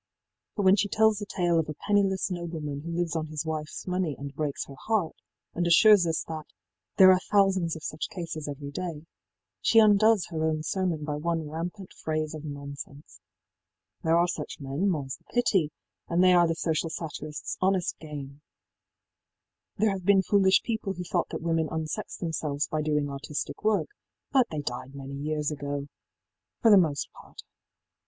[0.55, 3.85] But when she tells the tale of a penniless nobleman who lives on his wifeís
[3.85, 5.13] money and breaks her heart,
[5.53, 6.47] and assures us that
[6.97, 9.05] ëthere are thousands of such cases every day,í
[9.61, 13.19] she undoes her own sermon by one rampant phrase of nonsense
[14.03, 15.71] There are such men, moreís the pity,
[16.07, 18.41] and they are the social satiristís honest game
[19.77, 23.89] There have been foolish people who thought that women unsexed themselves by doing artistic work,
[24.31, 25.85] but they died many years ago,
[26.59, 27.43] for the most part.